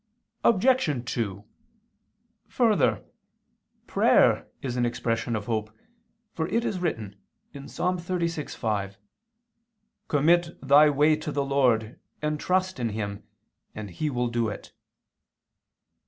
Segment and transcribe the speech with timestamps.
[0.43, 1.11] Obj.
[1.13, 1.43] 2:
[2.47, 3.05] Further,
[3.85, 5.69] prayer is an expression of hope,
[6.33, 7.17] for it is written
[7.53, 7.77] (Ps.
[7.77, 8.95] 36:5):
[10.07, 13.21] "Commit thy way to the Lord, and trust in Him,
[13.75, 14.71] and He will do it."